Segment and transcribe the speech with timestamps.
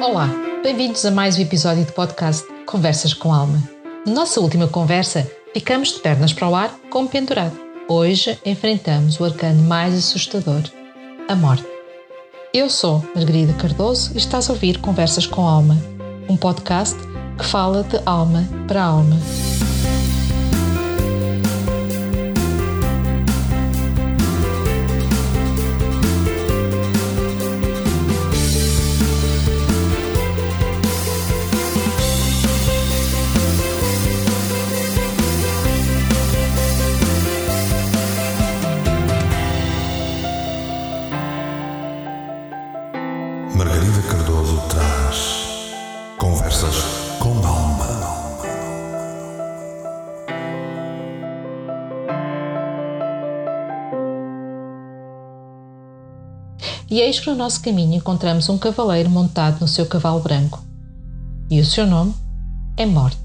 [0.00, 0.30] Olá,
[0.62, 3.60] bem-vindos a mais um episódio do podcast Conversas com Alma.
[4.06, 7.58] Na nossa última conversa, ficamos de pernas para o ar como pendurado.
[7.88, 10.62] Hoje enfrentamos o arcano mais assustador,
[11.28, 11.66] a morte.
[12.54, 15.76] Eu sou Margarida Cardoso e estás a ouvir Conversas com Alma,
[16.28, 16.96] um podcast
[17.36, 19.16] que fala de alma para alma.
[56.90, 60.64] E eis que no nosso caminho encontramos um cavaleiro montado no seu cavalo branco.
[61.50, 62.14] E o seu nome
[62.76, 63.18] é Morte.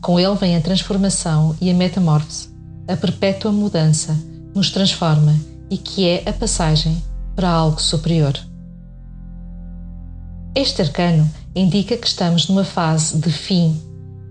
[0.00, 2.48] Com ele vem a transformação e a metamorfose,
[2.88, 4.16] a perpétua mudança
[4.54, 5.34] nos transforma
[5.68, 7.02] e que é a passagem
[7.34, 8.49] para algo superior.
[10.54, 13.80] Este arcano indica que estamos numa fase de fim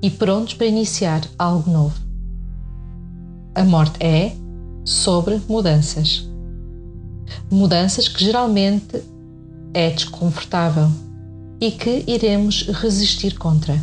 [0.01, 1.95] e prontos para iniciar algo novo.
[3.55, 4.33] A morte é
[4.85, 6.29] sobre mudanças
[7.49, 9.03] mudanças que geralmente
[9.73, 10.89] é desconfortável
[11.59, 13.77] e que iremos resistir contra.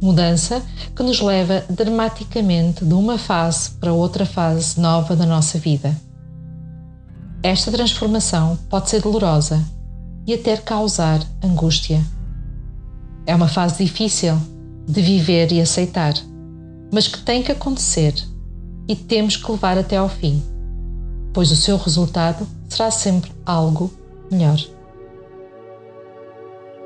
[0.00, 0.62] Mudança
[0.94, 5.94] que nos leva dramaticamente de uma fase para outra fase nova da nossa vida.
[7.42, 9.62] Esta transformação pode ser dolorosa
[10.28, 12.00] e até causar angústia.
[13.26, 14.40] É uma fase difícil
[14.86, 16.14] de viver e aceitar,
[16.92, 18.14] mas que tem que acontecer
[18.86, 20.40] e temos que levar até ao fim
[21.38, 23.92] pois o seu resultado será sempre algo
[24.28, 24.58] melhor.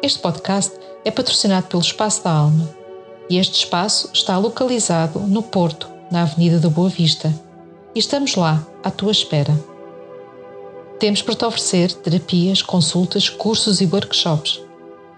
[0.02, 2.68] Este podcast é patrocinado pelo Espaço da Alma
[3.30, 7.32] e este espaço está localizado no Porto, na Avenida da Boa Vista,
[7.94, 9.71] e estamos lá à tua espera.
[11.02, 14.60] Temos para te oferecer terapias, consultas, cursos e workshops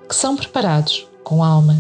[0.09, 1.77] que são preparados com alma.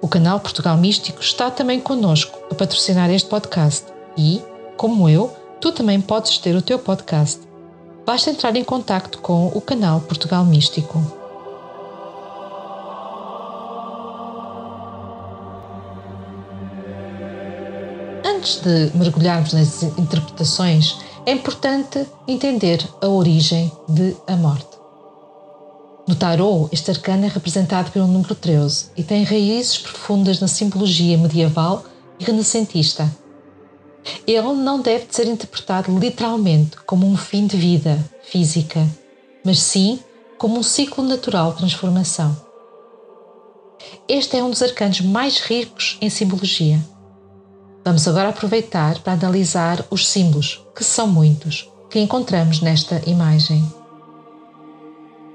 [0.00, 3.84] O canal Portugal Místico está também connosco a patrocinar este podcast
[4.16, 4.40] e,
[4.78, 5.30] como eu,
[5.60, 7.42] tu também podes ter o teu podcast.
[8.06, 10.98] Basta entrar em contato com o canal Portugal Místico.
[18.24, 20.96] Antes de mergulharmos nas interpretações,
[21.26, 24.76] é importante entender a origem de a morte.
[26.08, 31.18] No tarot, este arcano é representado pelo número 13 e tem raízes profundas na simbologia
[31.18, 31.84] medieval
[32.18, 33.10] e renascentista
[34.26, 38.86] ele não deve ser interpretado literalmente como um fim de vida física,
[39.44, 39.98] mas sim
[40.38, 42.36] como um ciclo natural de transformação.
[44.08, 46.78] Este é um dos arcanos mais ricos em simbologia.
[47.86, 53.64] Vamos agora aproveitar para analisar os símbolos, que são muitos, que encontramos nesta imagem.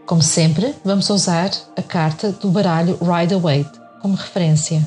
[0.06, 4.86] Como sempre, vamos usar a carta do baralho Rider-Waite como referência.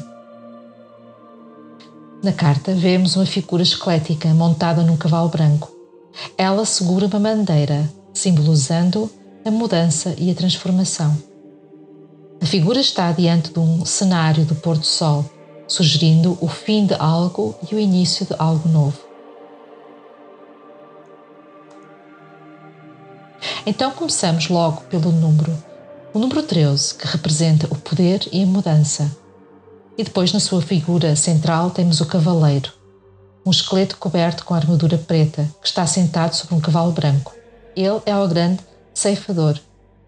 [2.23, 5.73] Na carta vemos uma figura esquelética montada num cavalo branco.
[6.37, 9.11] Ela segura uma bandeira, simbolizando
[9.43, 11.17] a mudança e a transformação.
[12.43, 15.25] A figura está diante de um cenário do pôr do sol,
[15.67, 18.99] sugerindo o fim de algo e o início de algo novo.
[23.67, 25.57] Então começamos logo pelo número,
[26.13, 29.11] o número 13, que representa o poder e a mudança.
[29.97, 32.73] E depois, na sua figura central, temos o cavaleiro,
[33.47, 37.35] um esqueleto coberto com armadura preta, que está sentado sobre um cavalo branco.
[37.77, 38.61] Ele é o grande
[38.93, 39.59] ceifador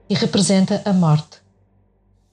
[0.08, 1.45] e representa a morte.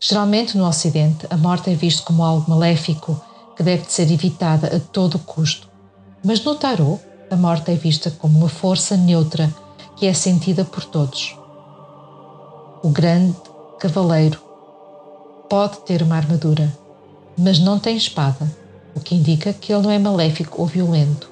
[0.06, 3.22] Geralmente no Ocidente, a morte é vista como algo maléfico
[3.56, 5.70] que deve ser evitada a todo custo.
[6.22, 9.50] Mas no tarot, a morte é vista como uma força neutra
[9.96, 11.38] que é sentida por todos.
[12.84, 13.34] O grande
[13.80, 14.42] cavaleiro
[15.50, 16.78] pode ter uma armadura,
[17.38, 18.54] mas não tem espada,
[18.94, 21.30] o que indica que ele não é maléfico ou violento.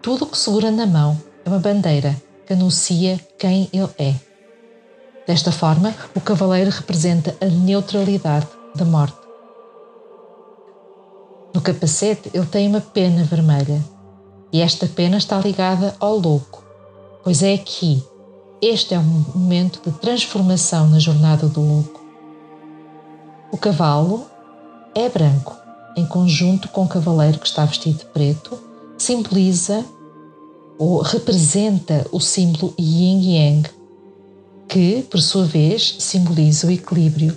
[0.00, 4.29] Tudo o que segura na mão é uma bandeira que anuncia quem ele é.
[5.30, 9.16] Desta forma, o cavaleiro representa a neutralidade da morte.
[11.54, 13.80] No capacete, ele tem uma pena vermelha,
[14.52, 16.64] e esta pena está ligada ao louco,
[17.22, 18.02] pois é aqui.
[18.60, 22.00] Este é um momento de transformação na jornada do louco.
[23.52, 24.26] O cavalo
[24.96, 25.56] é branco,
[25.96, 28.58] em conjunto com o cavaleiro que está vestido de preto,
[28.98, 29.84] simboliza
[30.76, 33.79] ou representa o símbolo Yin Yang,
[34.70, 37.36] que, por sua vez, simboliza o equilíbrio.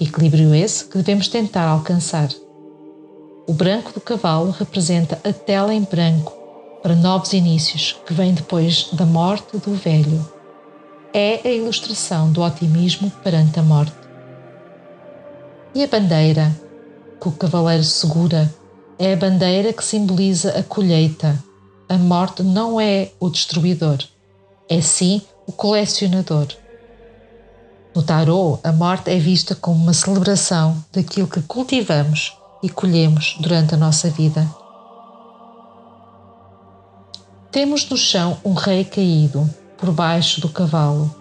[0.00, 2.28] Equilíbrio esse que devemos tentar alcançar.
[3.46, 6.32] O branco do cavalo representa a tela em branco
[6.82, 10.28] para novos inícios que vem depois da morte do velho.
[11.14, 13.94] É a ilustração do otimismo perante a morte.
[15.76, 16.50] E a bandeira
[17.20, 18.52] que o cavaleiro segura
[18.98, 21.38] é a bandeira que simboliza a colheita.
[21.88, 23.98] A morte não é o destruidor,
[24.68, 26.48] é sim o colecionador.
[27.94, 33.74] No tarô, a morte é vista como uma celebração daquilo que cultivamos e colhemos durante
[33.74, 34.48] a nossa vida.
[37.50, 41.14] Temos no chão um rei caído, por baixo do cavalo,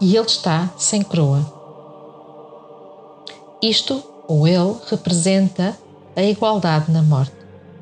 [0.00, 1.44] e ele está sem coroa.
[3.60, 5.76] Isto, ou ele, representa
[6.14, 7.34] a igualdade na morte.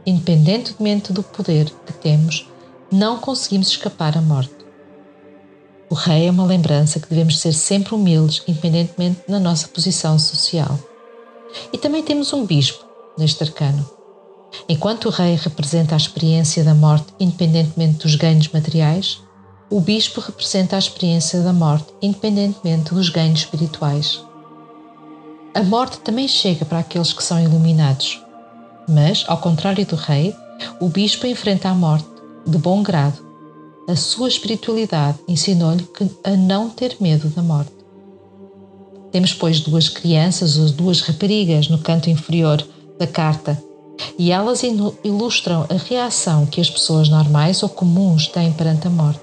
[0.07, 2.49] Independentemente do poder que temos,
[2.91, 4.62] não conseguimos escapar à morte.
[5.93, 10.79] O rei é uma lembrança que devemos ser sempre humildes, independentemente da nossa posição social.
[11.71, 12.83] E também temos um bispo
[13.19, 13.85] neste arcano.
[14.67, 19.21] Enquanto o rei representa a experiência da morte independentemente dos ganhos materiais,
[19.69, 24.25] o bispo representa a experiência da morte independentemente dos ganhos espirituais.
[25.55, 28.19] A morte também chega para aqueles que são iluminados,
[28.89, 30.35] mas, ao contrário do rei,
[30.81, 32.09] o bispo enfrenta a morte
[32.47, 33.32] de bom grado.
[33.93, 35.87] A sua espiritualidade ensinou-lhe
[36.25, 37.75] a não ter medo da morte.
[39.11, 42.67] Temos, pois, duas crianças ou duas raparigas no canto inferior
[42.99, 43.63] da carta
[44.19, 49.21] e elas ilustram a reação que as pessoas normais ou comuns têm perante a morte.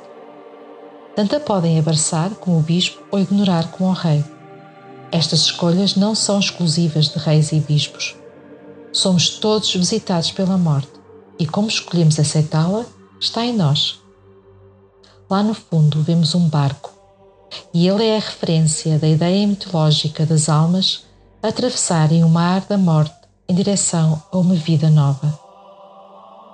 [1.15, 4.23] Tanto a podem abraçar como o bispo ou ignorar como o rei.
[5.11, 8.15] Estas escolhas não são exclusivas de reis e bispos.
[8.93, 10.91] Somos todos visitados pela morte
[11.39, 12.85] e como escolhemos aceitá-la
[13.19, 13.99] está em nós.
[15.29, 16.91] Lá no fundo vemos um barco
[17.71, 21.05] e ele é a referência da ideia mitológica das almas
[21.41, 23.13] atravessarem o mar da morte
[23.47, 25.39] em direção a uma vida nova.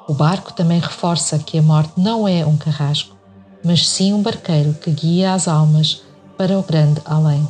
[0.09, 3.15] O barco também reforça que a morte não é um carrasco,
[3.63, 6.03] mas sim um barqueiro que guia as almas
[6.37, 7.47] para o grande além.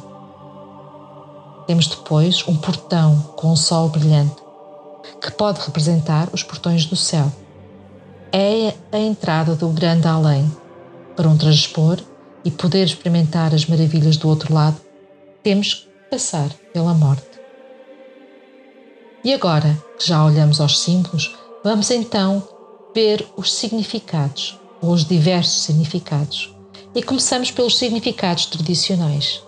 [1.65, 4.35] Temos depois um portão com um sol brilhante,
[5.19, 7.31] que pode representar os portões do céu.
[8.31, 10.49] É a entrada do grande além.
[11.15, 11.99] Para um transpor
[12.43, 14.77] e poder experimentar as maravilhas do outro lado,
[15.41, 17.39] temos que passar pela morte.
[19.23, 22.47] E agora que já olhamos aos símbolos, vamos então
[22.93, 26.53] ver os significados, ou os diversos significados.
[26.93, 29.41] E começamos pelos significados tradicionais.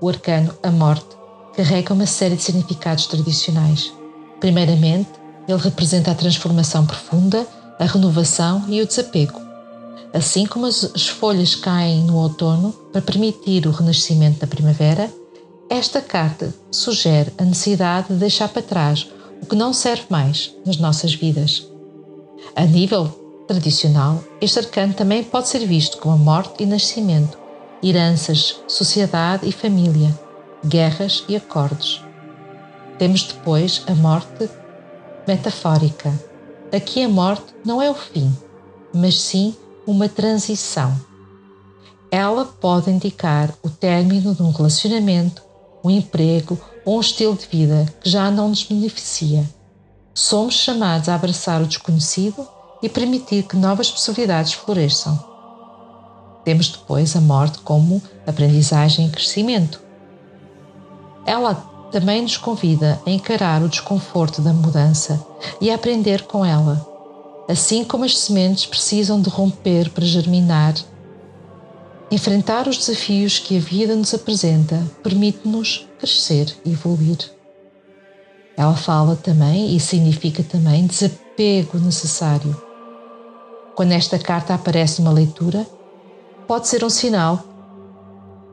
[0.00, 1.16] O arcano, a morte,
[1.56, 3.92] carrega uma série de significados tradicionais.
[4.38, 5.10] Primeiramente,
[5.48, 7.46] ele representa a transformação profunda,
[7.78, 9.47] a renovação e o desapego.
[10.12, 15.12] Assim como as folhas caem no outono para permitir o renascimento da primavera,
[15.70, 19.06] esta carta sugere a necessidade de deixar para trás
[19.42, 21.66] o que não serve mais nas nossas vidas.
[22.56, 23.06] A nível
[23.46, 27.38] tradicional, este arcano também pode ser visto como a morte e nascimento,
[27.82, 30.18] heranças, sociedade e família,
[30.66, 32.02] guerras e acordos.
[32.98, 34.48] Temos depois a morte
[35.26, 36.12] metafórica.
[36.72, 38.34] Aqui a morte não é o fim,
[38.92, 39.54] mas sim
[39.90, 40.94] uma transição.
[42.10, 45.42] Ela pode indicar o término de um relacionamento,
[45.82, 49.48] um emprego ou um estilo de vida que já não nos beneficia.
[50.12, 52.46] Somos chamados a abraçar o desconhecido
[52.82, 55.18] e permitir que novas possibilidades floresçam.
[56.44, 59.80] Temos depois a morte como aprendizagem e crescimento.
[61.24, 61.54] Ela
[61.90, 65.26] também nos convida a encarar o desconforto da mudança
[65.62, 66.86] e a aprender com ela,
[67.48, 70.74] assim como as sementes precisam de romper para germinar.
[72.10, 77.18] Enfrentar os desafios que a vida nos apresenta permite-nos crescer e evoluir.
[78.56, 82.60] Ela fala também e significa também desapego necessário.
[83.74, 85.66] Quando esta carta aparece numa leitura,
[86.46, 87.44] pode ser um sinal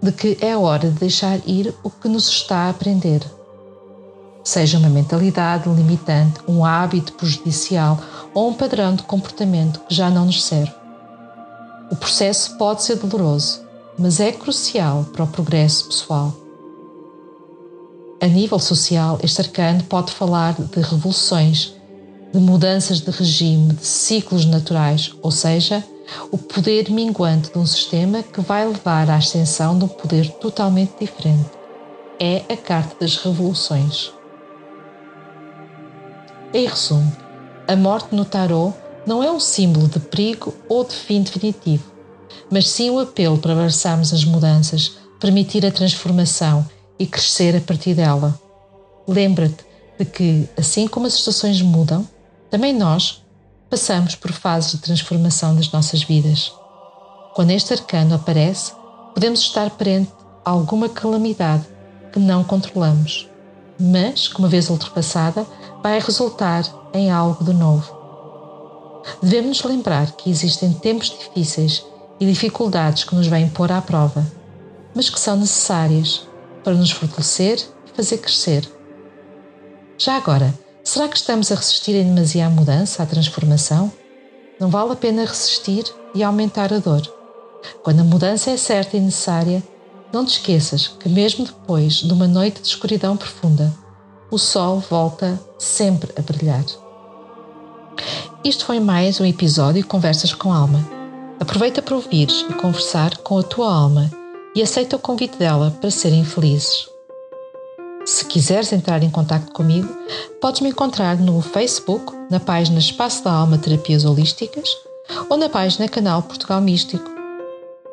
[0.02, 3.22] de que é hora de deixar ir o que nos está a aprender.
[4.44, 8.00] Seja uma mentalidade limitante, um hábito prejudicial
[8.36, 10.74] ou um padrão de comportamento que já não nos serve.
[11.90, 13.62] O processo pode ser doloroso,
[13.98, 16.34] mas é crucial para o progresso pessoal.
[18.22, 21.74] A nível social, este arcano pode falar de revoluções,
[22.34, 25.84] de mudanças de regime, de ciclos naturais, ou seja,
[26.32, 30.94] o poder minguante de um sistema que vai levar à ascensão de um poder totalmente
[31.00, 31.50] diferente.
[32.20, 34.12] É a carta das revoluções.
[36.54, 37.25] Em resumo,
[37.68, 41.84] a morte no tarot não é um símbolo de perigo ou de fim definitivo,
[42.50, 46.66] mas sim o apelo para abraçarmos as mudanças, permitir a transformação
[47.00, 48.40] e crescer a partir dela.
[49.08, 49.66] Lembra-te
[50.00, 52.08] de que, assim como as estações mudam,
[52.50, 53.24] também nós
[53.70, 56.54] passamos por fases de transformação das nossas vidas.
[57.34, 58.74] Quando este arcano aparece,
[59.14, 60.12] podemos estar perante
[60.44, 61.66] alguma calamidade
[62.12, 63.28] que não controlamos,
[63.80, 65.46] mas que, uma vez ultrapassada,
[65.84, 66.64] vai resultar
[66.96, 67.94] em algo de novo.
[69.22, 71.86] Devemos nos lembrar que existem tempos difíceis
[72.20, 74.26] e dificuldades que nos vêm pôr à prova,
[74.96, 76.28] mas que são necessárias
[76.64, 78.68] para nos fortalecer e fazer crescer.
[79.98, 83.92] Já agora, será que estamos a resistir em demasia à mudança, à transformação?
[84.60, 85.84] Não vale a pena resistir
[86.14, 87.02] e aumentar a dor.
[87.84, 89.62] Quando a mudança é certa e necessária,
[90.12, 93.74] não te esqueças que, mesmo depois de uma noite de escuridão profunda,
[94.32, 96.64] o sol volta sempre a brilhar.
[98.44, 100.88] Isto foi mais um episódio Conversas com Alma.
[101.40, 104.12] Aproveita para ouvires e conversar com a tua alma
[104.56, 106.88] e aceita o convite dela para serem felizes.
[108.06, 109.90] Se quiseres entrar em contato comigo,
[110.40, 114.70] podes me encontrar no Facebook, na página Espaço da Alma Terapias Holísticas
[115.28, 117.10] ou na página Canal Portugal Místico.